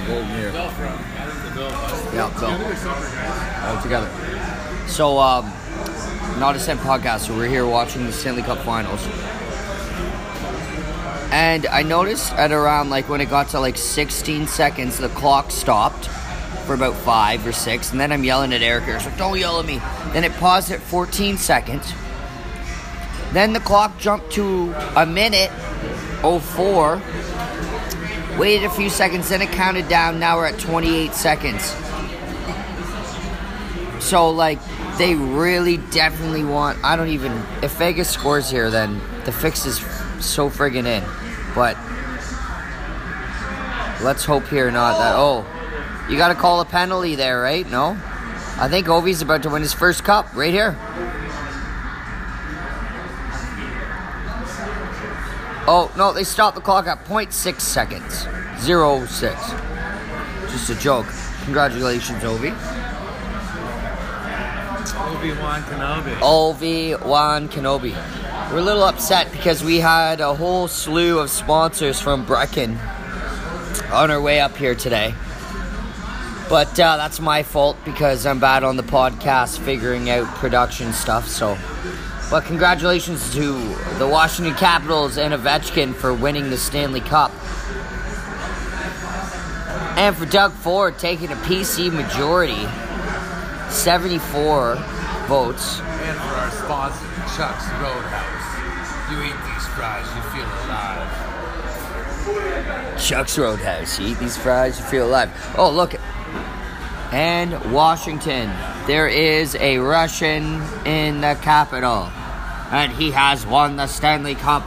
[0.00, 0.50] The golden year.
[2.14, 2.50] Yeah, Bill.
[3.76, 4.10] All together.
[4.88, 5.52] So, um,
[6.38, 7.20] not a cent podcast.
[7.26, 9.06] So we're here watching the Stanley Cup Finals,
[11.30, 15.50] and I noticed at around like when it got to like 16 seconds, the clock
[15.50, 16.06] stopped
[16.66, 18.88] for about five or six, and then I'm yelling at Eric.
[18.88, 19.80] Eric's like, "Don't yell at me."
[20.12, 21.92] Then it paused at 14 seconds.
[23.32, 25.50] Then the clock jumped to a minute
[26.22, 27.00] 04.
[28.38, 30.18] Waited a few seconds, then it counted down.
[30.18, 31.74] Now we're at 28 seconds.
[34.02, 34.58] So, like,
[34.98, 36.82] they really definitely want.
[36.84, 37.32] I don't even.
[37.62, 39.78] If Vegas scores here, then the fix is
[40.20, 41.04] so friggin' in.
[41.54, 41.76] But
[44.02, 45.14] let's hope here not that.
[45.16, 45.46] Oh,
[46.10, 47.68] you gotta call a penalty there, right?
[47.70, 47.96] No?
[48.58, 50.76] I think Ovi's about to win his first cup right here.
[55.68, 58.26] Oh, no, they stopped the clock at 0.6 seconds.
[58.60, 59.50] Zero six.
[60.50, 61.06] Just a joke.
[61.44, 62.52] Congratulations, Ovi.
[65.22, 66.18] Obi-Wan Kenobi.
[66.20, 67.92] Obi-Wan Kenobi.
[68.52, 72.76] We're a little upset because we had a whole slew of sponsors from Brecken
[73.92, 75.14] on our way up here today.
[76.48, 81.28] But uh, that's my fault because I'm bad on the podcast figuring out production stuff.
[81.28, 81.56] So,
[82.32, 83.52] but congratulations to
[83.98, 87.30] the Washington Capitals and Ovechkin for winning the Stanley Cup.
[89.98, 92.66] And for Doug Ford taking a PC majority,
[93.68, 94.76] 74
[95.26, 95.80] votes.
[95.80, 97.04] And for our sponsor,
[97.36, 99.10] Chuck's Roadhouse.
[99.10, 101.10] You eat these fries, you feel alive.
[102.98, 103.98] Chuck's Roadhouse.
[104.00, 105.30] You eat these fries, you feel alive.
[105.58, 105.94] Oh, look.
[107.12, 108.50] And Washington.
[108.86, 112.10] There is a Russian in the capital.
[112.72, 114.64] And he has won the Stanley Cup.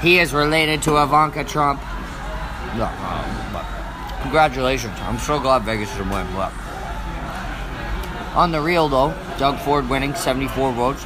[0.00, 1.82] He is related to Ivanka Trump.
[2.76, 3.66] No, um, but
[4.22, 4.96] congratulations.
[5.02, 6.26] I'm so glad Vegas should win.
[6.34, 6.50] But
[8.34, 11.04] on the real, though, Doug Ford winning 74 votes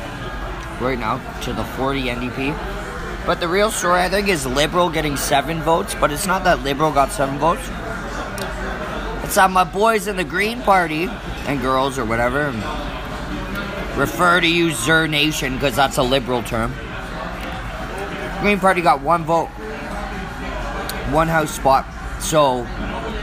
[0.80, 3.26] right now to the 40 NDP.
[3.26, 5.96] But the real story, I think, is Liberal getting seven votes.
[5.96, 7.62] But it's not that Liberal got seven votes.
[9.24, 11.08] It's that my boys in the Green Party
[11.46, 12.52] and girls or whatever
[13.96, 16.72] refer to you Zer Nation because that's a liberal term.
[18.40, 19.48] Green Party got one vote,
[21.10, 21.86] one house spot.
[22.20, 22.64] So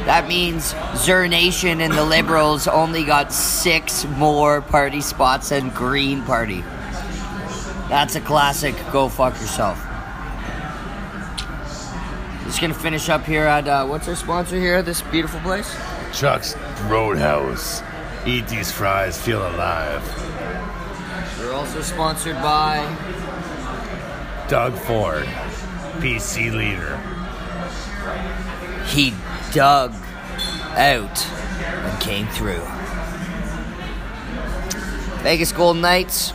[0.06, 6.24] that means Zer Nation and the Liberals only got six more party spots than Green
[6.24, 6.62] Party.
[7.90, 8.76] That's a classic.
[8.92, 9.78] Go fuck yourself.
[12.46, 14.82] Just gonna finish up here at uh, what's our sponsor here?
[14.82, 15.76] This beautiful place.
[16.14, 17.82] Chuck's Roadhouse.
[18.26, 20.04] Eat these fries, feel alive.
[21.50, 22.86] We're also sponsored by
[24.48, 25.26] Doug Ford,
[25.98, 26.96] PC leader.
[28.86, 29.16] He
[29.52, 29.96] dug
[30.76, 32.62] out and came through.
[35.24, 36.34] Vegas Golden Knights.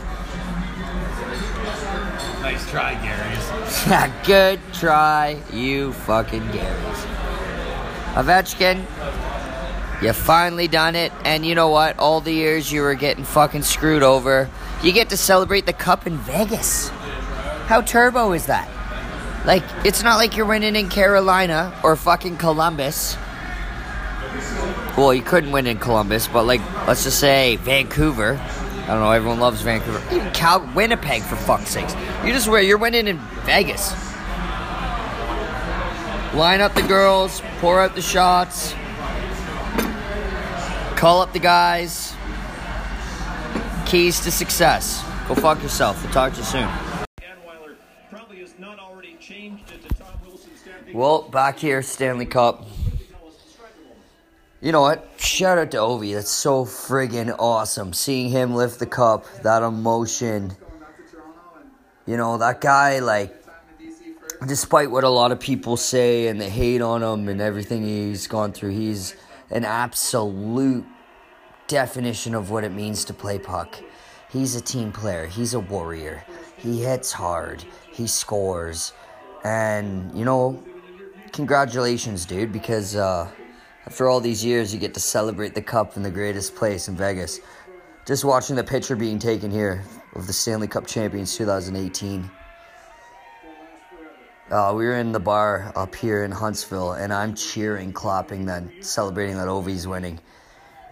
[2.41, 4.17] Nice try, Gary's.
[4.27, 7.05] Good try, you fucking Garys.
[8.15, 8.83] Ovechkin,
[10.05, 11.97] you finally done it, and you know what?
[11.97, 14.49] All the years you were getting fucking screwed over,
[14.83, 16.89] you get to celebrate the cup in Vegas.
[17.67, 18.69] How turbo is that?
[19.45, 23.17] Like, it's not like you're winning in Carolina or fucking Columbus.
[24.95, 28.39] Well, you couldn't win in Columbus, but like, let's just say Vancouver.
[28.39, 29.11] I don't know.
[29.11, 30.01] Everyone loves Vancouver.
[30.15, 31.95] Even Cal, Winnipeg, for fuck's sakes.
[32.23, 33.91] You just where you're winning in Vegas.
[36.35, 38.75] Line up the girls, pour out the shots,
[40.95, 42.15] call up the guys.
[43.85, 45.03] Keys to success.
[45.27, 46.01] Go fuck yourself.
[46.03, 46.69] We'll talk to you soon.
[50.93, 52.65] Well, back here, Stanley Cup.
[54.61, 55.07] You know what?
[55.17, 56.13] Shout out to Ovi.
[56.13, 57.93] That's so friggin' awesome.
[57.93, 60.55] Seeing him lift the cup, that emotion.
[62.07, 63.35] You know, that guy, like,
[64.47, 68.27] despite what a lot of people say and they hate on him and everything he's
[68.27, 69.15] gone through, he's
[69.51, 70.85] an absolute
[71.67, 73.75] definition of what it means to play puck.
[74.29, 76.23] He's a team player, he's a warrior.
[76.57, 78.93] He hits hard, he scores.
[79.43, 80.63] And, you know,
[81.31, 83.29] congratulations, dude, because, uh,
[83.85, 86.95] after all these years, you get to celebrate the cup in the greatest place in
[86.95, 87.39] Vegas.
[88.05, 89.83] Just watching the picture being taken here
[90.15, 92.29] of the Stanley Cup champions 2018.
[94.51, 98.71] Uh, we were in the bar up here in Huntsville, and I'm cheering, clapping, then
[98.79, 100.19] celebrating that Ovi's winning.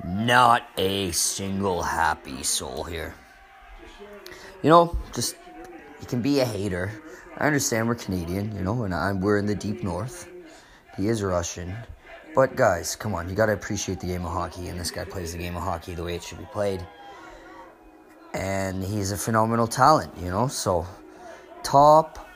[0.03, 3.15] Not a single happy soul here.
[4.61, 5.35] You know, just
[6.01, 6.91] you can be a hater.
[7.37, 10.29] I understand we're Canadian, you know, and I'm, we're in the deep north.
[10.97, 11.75] He is Russian.
[12.35, 15.33] But guys, come on, you gotta appreciate the game of hockey, and this guy plays
[15.33, 16.85] the game of hockey the way it should be played.
[18.33, 20.47] And he's a phenomenal talent, you know.
[20.47, 20.87] So,
[21.61, 22.27] top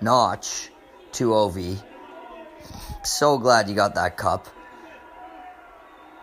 [0.00, 0.70] notch
[1.12, 1.82] to OV.
[3.04, 4.48] So glad you got that cup.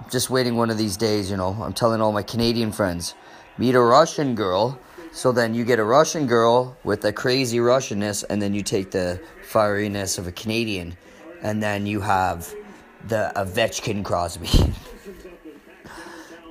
[0.10, 1.58] Just waiting one of these days, you know.
[1.62, 3.16] I'm telling all my Canadian friends,
[3.58, 4.80] meet a Russian girl.
[5.12, 8.92] So then you get a Russian girl with a crazy Russianness, and then you take
[8.92, 10.96] the fieriness of a Canadian
[11.42, 12.54] and then you have
[13.08, 14.50] the Ovechkin Crosby.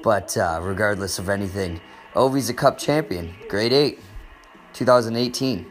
[0.02, 1.80] but uh, regardless of anything,
[2.14, 4.00] Ovi's a Cup champion, grade eight,
[4.72, 5.66] 2018.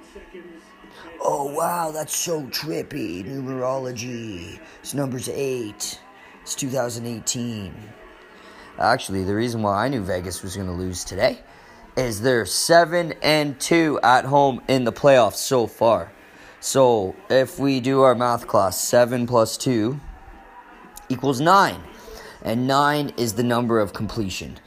[1.22, 3.26] Oh wow, that's so trippy.
[3.26, 4.60] Numerology.
[4.82, 6.00] It's numbers eight.
[6.46, 7.74] It's 2018.
[8.78, 11.40] Actually, the reason why I knew Vegas was going to lose today
[11.98, 16.12] is they're seven and two at home in the playoffs so far.
[16.60, 20.00] So if we do our math class, 7 plus 2
[21.10, 21.82] equals 9.
[22.44, 24.60] And 9 is the number of completion.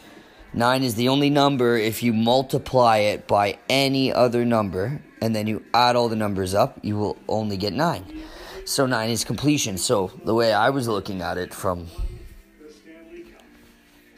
[0.55, 5.47] 9 is the only number if you multiply it by any other number and then
[5.47, 8.05] you add all the numbers up, you will only get 9.
[8.69, 9.79] So 9 is completion.
[9.79, 11.87] So the way I was looking at it from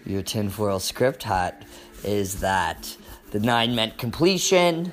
[0.05, 1.65] your tinfoil script hat
[2.03, 2.97] is that
[3.31, 4.93] the 9 meant completion.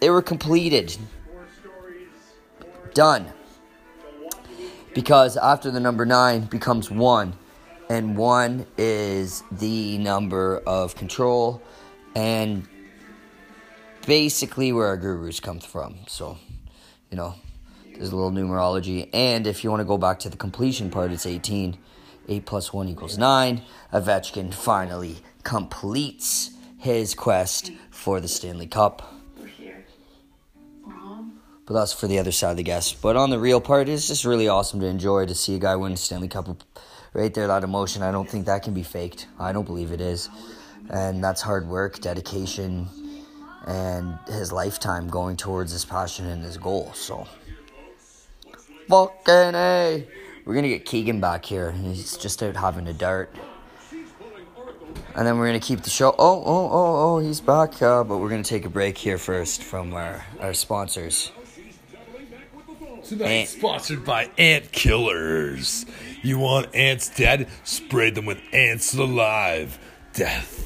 [0.00, 0.96] They were completed.
[2.92, 3.32] Done.
[4.94, 7.34] Because after the number 9 becomes 1,
[7.88, 11.62] and 1 is the number of control
[12.16, 12.66] and
[14.06, 15.98] basically where our gurus come from.
[16.08, 16.36] So,
[17.12, 17.36] you know,
[17.94, 19.08] there's a little numerology.
[19.12, 21.78] And if you want to go back to the completion part, it's 18.
[22.28, 23.62] 8 plus 1 equals 9.
[23.92, 29.14] Ovechkin finally completes his quest for the Stanley Cup.
[31.66, 32.92] But that's for the other side of the guess.
[32.92, 35.76] But on the real part, it's just really awesome to enjoy to see a guy
[35.76, 36.62] win Stanley Cup
[37.14, 38.02] right there, that emotion.
[38.02, 39.28] I don't think that can be faked.
[39.38, 40.28] I don't believe it is.
[40.90, 42.86] And that's hard work, dedication,
[43.66, 46.92] and his lifetime going towards his passion and his goal.
[46.92, 47.26] So,
[48.88, 50.06] fucking A.
[50.44, 51.72] We're going to get Keegan back here.
[51.72, 53.34] He's just out having a dart.
[55.16, 56.14] And then we're going to keep the show.
[56.18, 57.80] Oh, oh, oh, oh, he's back.
[57.80, 61.30] Uh, but we're going to take a break here first from our, our sponsors.
[63.04, 65.86] Tonight, Ant- sponsored by Ant Killers.
[66.22, 67.48] You want ants dead?
[67.62, 69.78] Spray them with ants alive.
[70.14, 70.64] Death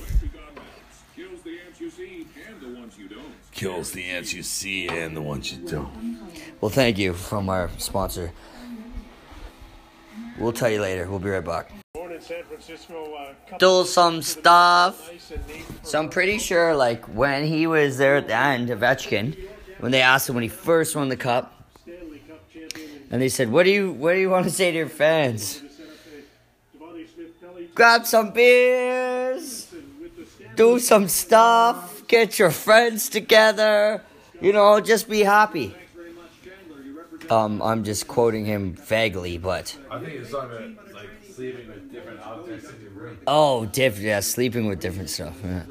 [3.58, 6.17] Kills the ants you see and the ones you don't.
[6.60, 7.14] Kills the ants you see and the ones you don't.
[7.14, 8.32] Well, thank you from our sponsor.
[10.38, 11.08] We'll tell you later.
[11.08, 11.72] We'll be right back.
[11.94, 15.10] Born in San Francisco, uh, Do some stuff.
[15.10, 18.36] nice and neat for So I'm pretty sure, like when he was there at the
[18.36, 19.36] end, of Ovechkin,
[19.80, 23.28] when they asked him when he first won the cup, Stanley Cup champion and they
[23.28, 25.60] said, "What do you What do you want to say to your fans?
[25.60, 26.22] the Santa Fe.
[26.78, 29.68] Devante Smith Pelly Grab some beers,
[30.00, 34.02] with the Stanley do some stuff, get your friends together.
[34.40, 36.84] You know, just be happy." Thanks very much, Chandler.
[36.84, 41.08] You represent Um, I'm just quoting him vaguely, but I think it's talking about like
[41.34, 43.18] sleeping with different objects in your room.
[43.26, 44.06] oh, different.
[44.06, 45.36] Yeah, sleeping with different stuff.
[45.44, 45.62] Yeah.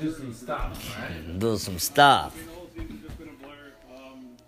[0.00, 1.38] Do some stuff, right?
[1.38, 2.36] Do some stuff.
[2.36, 3.52] the whole season's just been a blur.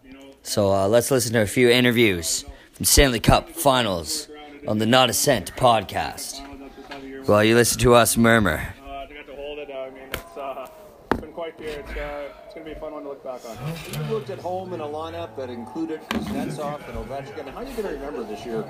[0.05, 4.29] You know, So uh, let's listen to a few interviews from Stanley Cup Finals
[4.67, 6.41] on the Not a Cent podcast.
[6.41, 8.75] I don't know if that's the time of year While you listen to us murmur.
[8.87, 9.71] uh, to get to hold it.
[9.71, 10.67] I mean, it's, uh,
[11.13, 11.81] it's been quite the year.
[11.81, 12.81] It's, uh, it's going to be
[13.39, 14.09] a fun one to look back on.
[14.09, 17.49] You looked at home in a lineup that included Kuznetsov and Ovechkin.
[17.53, 18.65] How are you going to remember this year?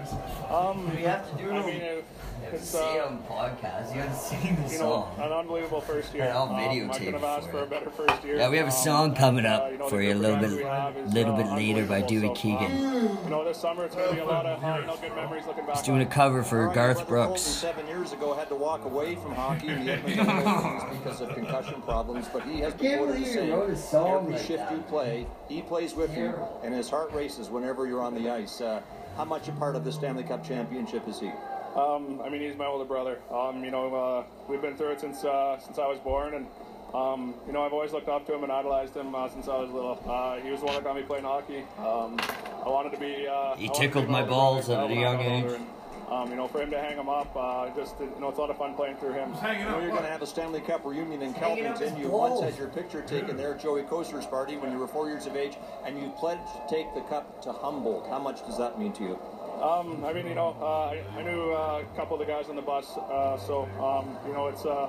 [0.51, 2.05] Um, We have to do I mean, it,
[2.53, 3.95] it's uh, podcast.
[3.95, 6.25] You have to sing the you know an unbelievable first year.
[6.25, 7.63] And I'll Um, I have for it.
[7.65, 8.37] a better first year.
[8.37, 10.37] Yeah, we have a Um, song coming up uh, you know, for you a little
[10.37, 12.29] bit, guys we have is, little uh, bit later by Dewey.
[12.29, 12.71] So, Keegan.
[12.79, 15.15] You know, this summer it's going to be a lot of uh, you know, good
[15.15, 15.77] memories looking back.
[15.77, 17.41] He's doing a cover for Garth Brooks.
[17.43, 22.61] seven years ago had to walk away from hockey because of concussion problems, but he
[22.61, 26.89] has been quoted as saying, every shift you play, he plays with you, and his
[26.89, 28.61] heart races whenever you're on the ice.
[28.61, 28.81] Uh,
[29.17, 31.31] how much a part of the Stanley Cup championship is he?
[31.77, 33.19] Um, I mean, he's my older brother.
[33.31, 36.47] Um, you know, uh, we've been through it since uh, since I was born, and
[36.95, 39.57] um, you know, I've always looked up to him and idolized him uh, since I
[39.59, 40.03] was little.
[40.07, 41.63] Uh, he was the one that got me playing hockey.
[41.79, 42.19] Um,
[42.65, 43.27] I wanted to be.
[43.27, 45.45] Uh, He I wanted to tickled my balls brother at a young age.
[45.53, 45.67] and,
[46.11, 48.41] um, you know, for him to hang him up, uh, just you know, it's a
[48.41, 49.33] lot of fun playing through him.
[49.35, 51.99] Hanging You know, you're going to have a Stanley Cup reunion in Kelvington.
[51.99, 55.09] You once had your picture taken there at Joey Kocur's party when you were four
[55.09, 58.09] years of age, and you pledged to take the cup to Humboldt.
[58.09, 59.19] How much does that mean to you?
[59.63, 62.49] Um, I mean, you know, uh, I, I knew uh, a couple of the guys
[62.49, 64.89] on the bus, uh, so um, you know, it's uh,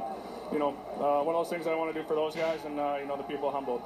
[0.53, 2.79] you know uh, one of those things I want to do for those guys and
[2.79, 3.81] uh, you know the people Humboldt.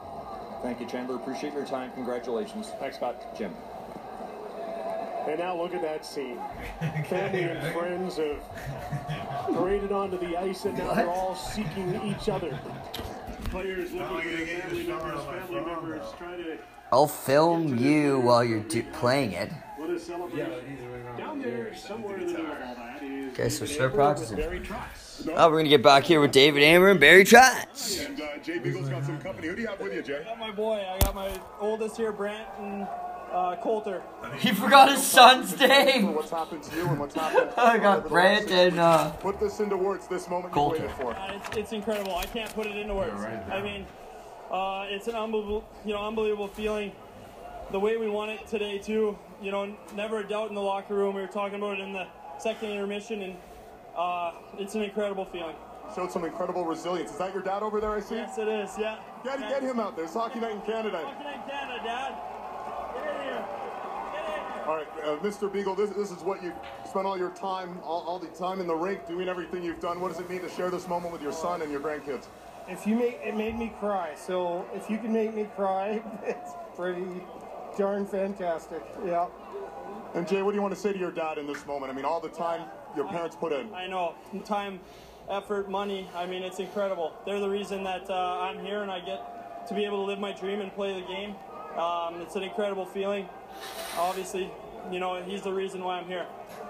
[0.62, 1.16] Thank you, Chandler.
[1.16, 1.92] Appreciate your time.
[1.94, 2.72] Congratulations.
[2.80, 3.38] Thanks, Scott.
[3.38, 3.54] Jim.
[5.28, 6.38] And now look at that scene.
[7.10, 8.44] Family and friends have
[9.56, 12.58] paraded onto the ice, and now they're all seeking each other.
[13.46, 16.58] Players looking at their family members, family members trying to
[16.92, 19.52] I'll film you while you're do- playing it.
[19.78, 20.64] what a celebration.
[21.18, 23.96] Down there, somewhere in the middle of all that is Okay, so David start Amber
[24.04, 24.38] practicing.
[24.38, 24.62] Barry
[25.36, 28.06] Oh, we're gonna get back here with David Amber and Barry Trotz.
[28.06, 29.48] And uh, Jay Beagle's got some company.
[29.48, 30.22] Who do you have with you, Jay?
[30.22, 30.84] I got my boy.
[30.88, 32.88] I got my oldest here, Brant and
[33.34, 34.02] uh, Coulter.
[34.38, 36.14] He forgot his son's name.
[36.14, 37.52] What's happened to you and what's happened?
[37.58, 40.08] I got over the Brant and uh, Put this into words.
[40.08, 40.82] This moment you Coulter.
[40.82, 41.14] waited for.
[41.16, 42.16] Uh, it's, it's incredible.
[42.16, 43.14] I can't put it into words.
[43.20, 43.86] Right I mean,
[44.52, 46.92] uh, it's an unbelievable, you know, unbelievable feeling.
[47.72, 49.18] The way we won it today too.
[49.42, 51.16] You know, never a doubt in the locker room.
[51.16, 52.06] We were talking about it in the
[52.38, 53.36] second intermission, and
[53.98, 55.56] uh, it's an incredible feeling.
[55.96, 57.12] Showed some incredible resilience.
[57.12, 57.92] Is that your dad over there?
[57.92, 58.16] I see.
[58.16, 58.72] Yes, it is.
[58.80, 59.00] Yeah.
[59.24, 60.06] Got to get him out there.
[60.06, 61.02] It's Hockey Night in Canada.
[61.04, 62.16] Fucking in Canada, Dad.
[62.96, 63.46] Get in here.
[64.14, 64.64] Get in here.
[64.66, 65.52] All right, uh, Mr.
[65.52, 66.54] Beagle, this, this is what you
[66.90, 70.00] spent all your time, all, all the time in the rink, doing everything you've done.
[70.00, 72.28] What does it mean to share this moment with your son and your grandkids?
[72.68, 76.52] If you make it made me cry, so if you can make me cry, it's
[76.76, 77.22] pretty
[77.78, 78.82] darn fantastic.
[79.06, 79.28] Yeah.
[80.14, 81.92] And Jay, what do you want to say to your dad in this moment?
[81.92, 82.62] I mean, all the time
[82.96, 83.74] your parents put in.
[83.74, 84.16] I know.
[84.46, 84.80] Time,
[85.30, 86.08] effort, money.
[86.16, 87.14] I mean, it's incredible.
[87.26, 90.20] They're the reason that uh, I'm here and I get to be able to live
[90.20, 91.36] my dream and play the game.
[91.78, 93.28] Um, it's an incredible feeling.
[93.98, 94.52] Obviously,
[94.92, 96.26] you know, he's the reason why I'm here.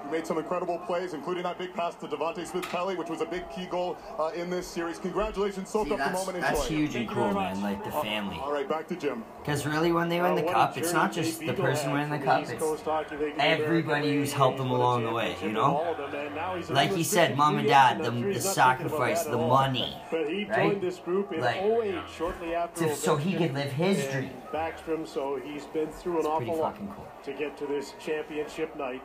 [0.05, 3.21] You made some incredible plays, including that big pass to Devante Smith Pelly, which was
[3.21, 4.99] a big key goal uh, in this series.
[4.99, 6.41] Congratulations, soak See, up the that's, moment.
[6.41, 6.75] that's Enjoy.
[6.75, 7.61] huge and Thank you cool, man.
[7.61, 8.37] Like the family.
[8.41, 9.23] All right, back to Jim.
[9.41, 12.09] Because really, when they win the Uh, cup, it's not just the person had winning
[12.19, 12.41] the cup.
[12.41, 15.61] It's Coast Hockey League to everybody who's helped them along the way, you know?
[15.77, 18.11] all of them, and now he's Like under he said, mom and dad, the, the
[18.11, 20.55] he's not thinking about sacrifice, the money, But he right?
[20.71, 23.99] joined this group in Like- 08, shortly after to, so he Ovechkin could live his
[24.05, 24.31] and dream.
[24.53, 27.07] Backstrom, so he's been through an It's awful lot cool.
[27.23, 29.01] to get to this championship night.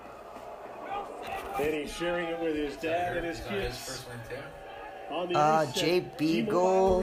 [1.59, 3.79] And he's sharing it with his dad and his Is that his kids.
[3.89, 5.15] first win too?
[5.15, 7.03] On the Uh, Jay Beagle.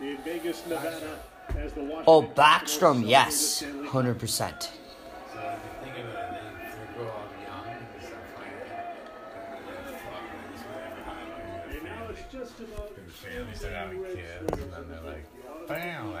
[0.00, 1.18] In Vegas, Nevada,
[1.58, 3.92] as the Oh, Capitals Backstrom, yes, the Stanley Cup.
[3.92, 4.62] hundred percent.
[4.62, 8.52] So if you think of it, they, they grow up young and they start playing
[8.52, 8.72] it.
[9.54, 11.76] And then they're fuck, man, this is whatever highlight.
[11.76, 16.12] And now it's just about Family start having kids, and then they're like, bam,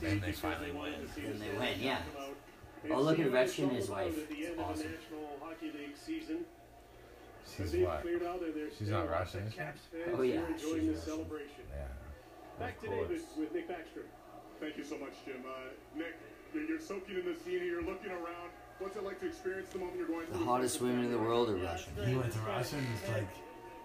[0.00, 0.94] then they finally win.
[0.94, 1.98] And they win, yeah.
[2.90, 4.14] Oh, look at Ovechkin and his wife.
[4.30, 4.94] It's awesome.
[7.56, 7.78] Season.
[7.80, 8.02] She's what?
[8.02, 9.58] cleared out and She's still not Russian, is she?
[9.58, 11.00] Caps fans Oh, yeah, enjoying she's this Russian.
[11.04, 11.64] celebration.
[11.72, 11.86] Yeah.
[12.58, 14.08] Back to David with Nick Backstrom.
[14.60, 15.44] Thank you so much, Jim.
[15.46, 15.50] Uh,
[15.96, 16.14] Nick,
[16.54, 17.64] you're, you're soaking in the scene here.
[17.64, 18.50] You're looking around.
[18.78, 21.48] What's it like to experience the moment you're going The hottest women in the world
[21.50, 21.92] are Russian.
[22.06, 23.28] He went to Russia and it's like,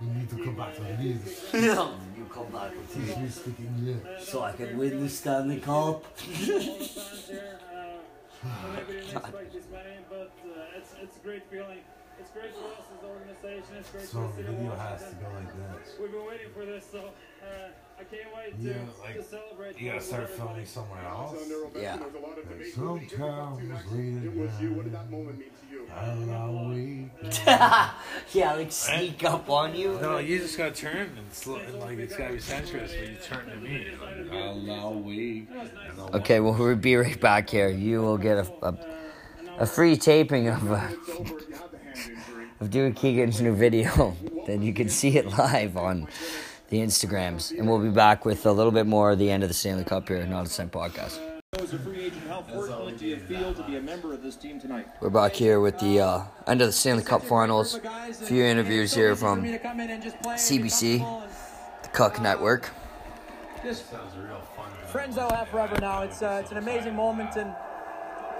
[0.02, 1.20] you need to come back to the league.
[2.18, 3.30] you come back with He's me.
[3.30, 4.24] speaking English.
[4.26, 6.04] So I can win the Stanley Cup.
[6.28, 6.48] Maybe
[8.94, 11.80] didn't expect this many, but uh, it's, it's a great feeling.
[12.20, 13.76] It's great for us as an organization.
[13.80, 15.52] It's great So for the the city of video has to go like
[15.84, 15.96] this.
[16.00, 17.46] We've been waiting for this, so uh,
[18.00, 19.80] I can't wait to, Yeah, like, to celebrate.
[19.80, 20.48] You gotta with start everybody.
[20.48, 21.36] filming somewhere else.
[21.76, 21.98] Yeah.
[21.98, 22.74] There's a lot of debate.
[22.74, 23.92] Some Who do you think it's up to towns next?
[23.92, 24.74] leading It was you.
[24.74, 25.06] What did down.
[25.06, 25.88] that moment mean to you?
[25.92, 27.10] Allow we
[28.40, 30.00] yeah, like sneak up on you.
[30.02, 33.18] No, you just gotta turn and, sl- and like it's gotta be sensuous when you
[33.24, 33.88] turn to me.
[34.02, 35.48] Like, allow we.
[36.14, 37.70] Okay, well we'll be right back here.
[37.70, 38.78] You will get a a,
[39.60, 40.88] a free taping of uh,
[42.62, 44.16] of Dewey Keegan's new video.
[44.48, 46.08] then you can see it live on
[46.70, 49.50] the Instagrams, and we'll be back with a little bit more at the end of
[49.50, 51.20] the Stanley Cup here, not a Same podcast.
[51.60, 54.38] As a free agent, how fortunate do you feel to be a member of this
[54.38, 54.88] team tonight?
[55.02, 57.76] We're back here with the uh, end of the Stanley Cup Finals.
[57.76, 61.00] A few interviews here from CBC,
[61.84, 62.70] the Cuck Network.
[63.64, 64.72] Just sounds a real fun.
[64.88, 66.04] friends I'll have forever now.
[66.04, 67.54] It's uh, it's an amazing moment and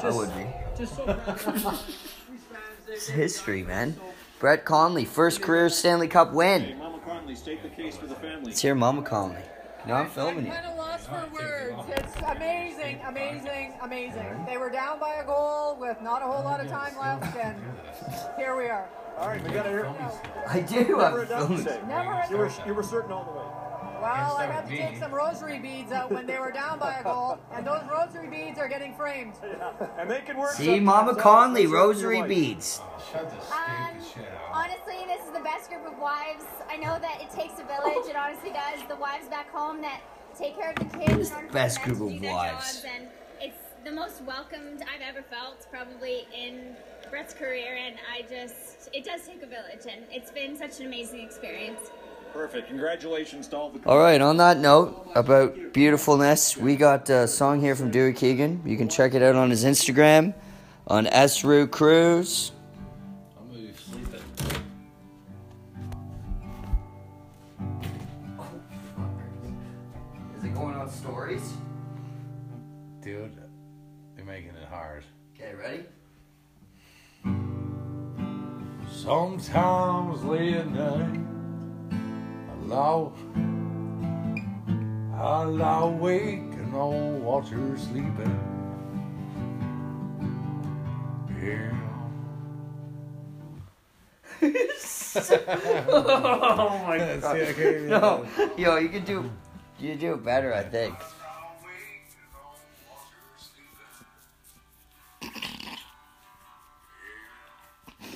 [0.02, 0.48] just, would be.
[0.78, 1.40] just so proud.
[1.46, 2.14] It's
[3.00, 3.96] history, man.
[4.40, 6.78] Brett Connolly, first career Stanley Cup win.
[6.78, 8.46] Mama Connolly, state the case for the family.
[8.46, 9.44] Let's hear Mama Connolly.
[9.88, 10.52] No, I'm filming you.
[10.52, 11.76] kind of lost for words.
[11.90, 14.46] It's amazing, amazing, amazing.
[14.48, 17.60] They were down by a goal with not a whole lot of time left, and
[18.38, 18.88] here we are.
[19.18, 19.94] All right, we got to hear.
[20.48, 21.00] I do.
[21.02, 21.64] I'm a filming.
[21.88, 22.24] Never.
[22.30, 23.61] You were you were certain all the way.
[24.02, 27.04] Well, I had to take some rosary beads out when they were down by a
[27.04, 29.34] goal, and those rosary beads are getting framed.
[30.00, 30.54] And they can work.
[30.54, 31.16] See, Mama?
[31.16, 32.30] Connolly, That's what you rosary like.
[32.30, 32.82] beads.
[33.14, 33.28] Um,
[34.54, 36.46] honestly, this is the best group of wives.
[36.70, 38.10] I know that it takes a village.
[38.10, 38.82] It honestly does.
[38.88, 40.02] The wives back home that
[40.38, 41.30] take care of the kids.
[41.30, 42.82] in order for best group of wives.
[42.82, 43.08] jobs, and
[43.40, 46.76] it's the most welcomed I've ever felt, probably in
[47.10, 47.76] Brett's career.
[47.76, 51.82] And I just, it does take a village, and it's been such an amazing experience.
[52.34, 52.70] Perfect.
[52.70, 53.88] Congratulations to all the.
[53.88, 58.62] All right, on that note about beautifulness, we got a song here from Dewey Keegan.
[58.66, 60.34] You can check it out on his Instagram,
[60.88, 62.54] on Esru Cruz.
[82.72, 83.12] I lie,
[85.14, 88.40] I lie awake and I'll watch her sleeping.
[91.44, 91.72] Yeah.
[95.90, 97.38] oh my god.
[97.90, 98.26] No,
[98.58, 99.30] yo, you can do,
[99.80, 100.96] you do better, I think.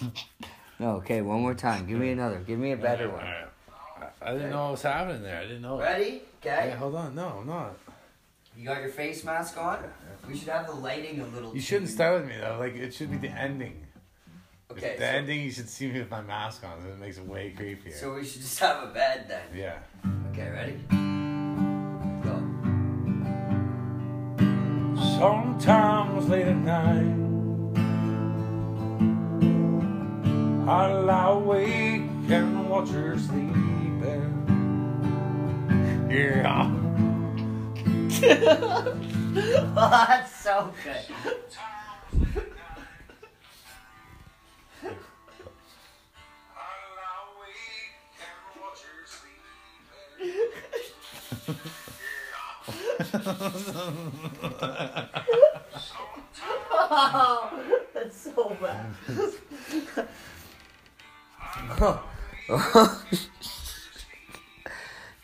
[0.78, 1.88] No, okay, one more time.
[1.88, 2.40] Give me another.
[2.40, 3.24] Give me a better one.
[4.26, 5.38] I, didn't know what was happening there.
[5.38, 5.80] I didn't know.
[5.80, 6.24] Ready?
[6.42, 6.70] Okay.
[6.70, 7.14] Yeah, hold on.
[7.14, 7.78] No, I'm not.
[8.58, 9.80] You got your face mask on?
[10.28, 11.54] We should have the lighting a little.
[11.54, 12.58] You shouldn't start with me though.
[12.60, 13.38] Like it should be the mm.
[13.38, 13.86] ending.
[14.72, 16.84] Okay, If the so- ending, you should see me with my mask on.
[16.88, 17.94] It makes it way creepier.
[17.94, 19.44] So we should just have a bed then.
[19.54, 19.80] yeah.
[20.32, 20.74] Okay, ready?
[22.24, 22.36] Go.
[25.20, 27.26] Sometimes late at night,
[30.68, 33.18] I lie awake and watch her
[34.06, 34.32] sleeping.
[36.10, 36.72] Yeah.
[39.78, 41.06] oh, that's so good.
[56.82, 57.52] oh,
[57.94, 58.86] that's so bad.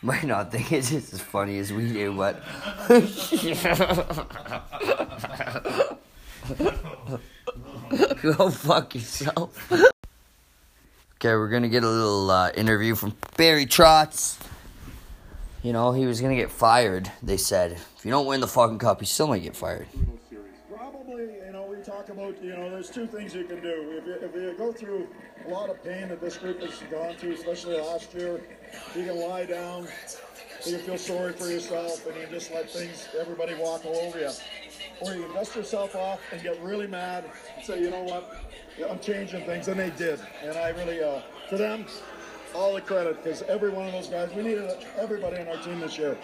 [0.02, 2.42] Might not think it's just as funny as we do, but.
[8.22, 9.70] Go fuck yourself.
[9.70, 14.38] Okay, we're gonna get a little uh, interview from Barry Trotz.
[15.62, 17.72] You know, he was gonna get fired, they said.
[17.72, 19.86] If you don't win the fucking cup, you still might get fired.
[22.02, 23.98] Talk about, you know, there's two things you can do.
[23.98, 25.06] If you, if you go through
[25.46, 28.40] a lot of pain that this group has gone through, especially last year,
[28.96, 29.86] you can lie down,
[30.66, 34.18] you can feel sorry for yourself, and you just let things, everybody walk all over
[34.18, 34.30] you.
[35.00, 37.24] Or you dust yourself off and get really mad
[37.56, 38.36] and say, you know what,
[38.88, 40.18] I'm changing things, and they did.
[40.42, 41.86] And I really, uh, to them,
[42.54, 45.80] all the credit, because every one of those guys, we needed everybody on our team
[45.80, 46.16] this year.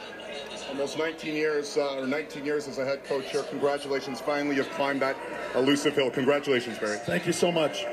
[0.71, 3.43] Almost 19 years, uh, or 19 years as a head coach here.
[3.45, 4.21] Congratulations.
[4.21, 5.17] Finally, you've climbed that
[5.55, 6.11] elusive hill.
[6.11, 6.99] Congratulations, Barry.
[6.99, 7.85] Thank you so much.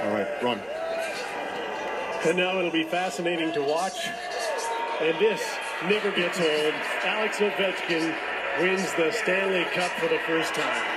[0.00, 0.60] All right, Ron.
[2.24, 4.06] And now it'll be fascinating to watch.
[5.00, 5.42] And this
[5.88, 6.74] never gets old.
[7.04, 8.14] Alex Ovechkin
[8.60, 10.91] wins the Stanley Cup for the first time.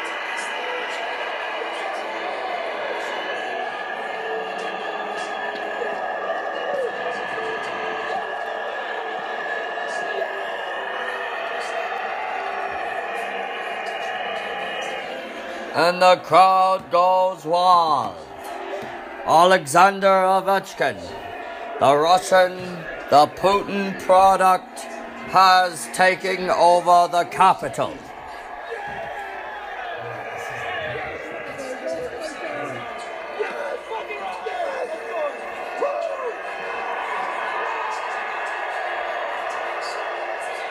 [15.75, 18.15] And the crowd goes wild.
[19.25, 20.97] Alexander Ovechkin,
[21.81, 22.55] the Russian,
[23.09, 24.79] the Putin product,
[25.31, 27.93] has taken over the capital.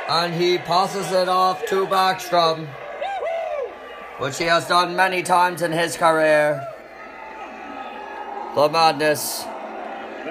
[0.09, 2.69] And he passes it off to Backstrom,
[4.19, 6.67] which he has done many times in his career.
[8.55, 9.45] The Madness,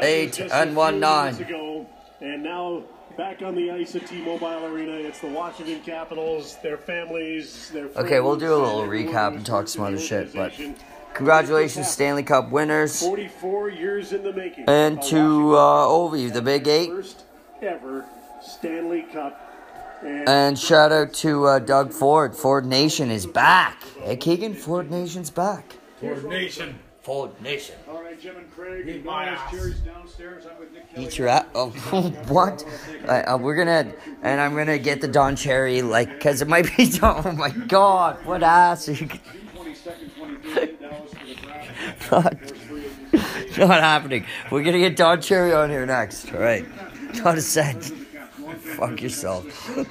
[0.02, 1.36] eight and 1 9.
[1.42, 1.86] ago,
[2.22, 2.84] and now
[3.18, 8.06] back on the ice at T-Mobile Arena, it's the Washington Capitals, their families, their friends,
[8.08, 10.54] Okay, we'll do a little recap and talk some other shit, but
[11.14, 13.02] congratulations, Stanley Cup winners.
[13.02, 14.64] 44 years in the making.
[14.70, 16.90] And to uh, Ovi, the Big Eight.
[16.90, 17.24] first
[17.62, 18.06] ever
[18.42, 19.53] Stanley Cup.
[20.04, 22.36] And And shout out to uh, Doug Ford.
[22.36, 23.84] Ford Nation is back.
[24.02, 25.78] Hey, Keegan, Ford Nation's back.
[26.00, 26.78] Ford Nation.
[27.02, 27.76] Ford Nation.
[27.90, 29.52] All right, Jim and Craig, Eat and my ass.
[29.52, 30.46] Cherries downstairs.
[30.50, 31.06] I'm with Nick Kelly.
[31.06, 31.46] Eat your ass.
[31.54, 31.70] Oh,
[32.28, 32.66] what?
[33.08, 36.76] Uh, uh, we're gonna, and I'm gonna get the Don Cherry, like, cause it might
[36.78, 36.90] be.
[36.90, 38.88] Don, Oh my God, what ass?
[38.88, 41.14] Are you, 22nd, 23rd, Dallas
[41.98, 44.26] for not, not happening.
[44.50, 46.34] We're gonna get Don Cherry on here next.
[46.34, 46.66] All right,
[47.22, 47.94] not a cent.
[48.78, 49.46] Fuck yourself.